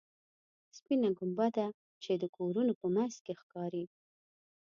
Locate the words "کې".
3.25-3.33